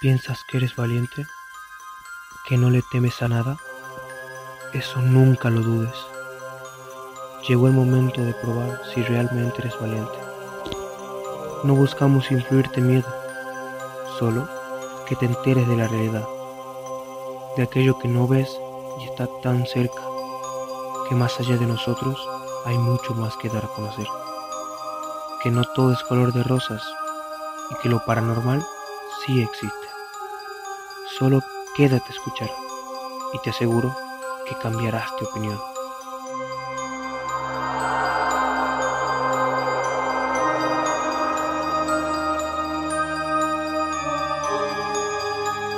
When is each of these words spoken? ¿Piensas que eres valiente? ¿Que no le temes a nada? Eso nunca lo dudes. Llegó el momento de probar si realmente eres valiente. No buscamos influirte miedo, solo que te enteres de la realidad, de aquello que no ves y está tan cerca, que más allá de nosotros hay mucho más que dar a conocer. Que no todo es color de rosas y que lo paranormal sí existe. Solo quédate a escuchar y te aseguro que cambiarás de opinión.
¿Piensas 0.00 0.44
que 0.44 0.58
eres 0.58 0.76
valiente? 0.76 1.26
¿Que 2.46 2.56
no 2.56 2.70
le 2.70 2.82
temes 2.82 3.20
a 3.20 3.26
nada? 3.26 3.56
Eso 4.72 5.02
nunca 5.02 5.50
lo 5.50 5.60
dudes. 5.60 5.96
Llegó 7.48 7.66
el 7.66 7.72
momento 7.72 8.20
de 8.20 8.32
probar 8.32 8.80
si 8.94 9.02
realmente 9.02 9.58
eres 9.58 9.76
valiente. 9.80 10.16
No 11.64 11.74
buscamos 11.74 12.30
influirte 12.30 12.80
miedo, 12.80 13.08
solo 14.20 14.48
que 15.08 15.16
te 15.16 15.26
enteres 15.26 15.66
de 15.66 15.76
la 15.76 15.88
realidad, 15.88 16.28
de 17.56 17.64
aquello 17.64 17.98
que 17.98 18.06
no 18.06 18.28
ves 18.28 18.56
y 19.00 19.04
está 19.06 19.26
tan 19.42 19.66
cerca, 19.66 20.00
que 21.08 21.16
más 21.16 21.40
allá 21.40 21.56
de 21.56 21.66
nosotros 21.66 22.24
hay 22.66 22.78
mucho 22.78 23.14
más 23.14 23.36
que 23.38 23.48
dar 23.48 23.64
a 23.64 23.74
conocer. 23.74 24.06
Que 25.42 25.50
no 25.50 25.64
todo 25.64 25.92
es 25.92 26.04
color 26.04 26.32
de 26.32 26.44
rosas 26.44 26.84
y 27.72 27.74
que 27.82 27.88
lo 27.88 27.98
paranormal 28.04 28.64
sí 29.28 29.42
existe. 29.42 29.88
Solo 31.18 31.42
quédate 31.76 32.06
a 32.08 32.12
escuchar 32.12 32.50
y 33.34 33.38
te 33.40 33.50
aseguro 33.50 33.94
que 34.46 34.54
cambiarás 34.56 35.10
de 35.20 35.26
opinión. 35.26 35.77